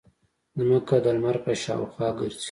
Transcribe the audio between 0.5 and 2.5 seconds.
ځمکه د لمر په شاوخوا ګرځي.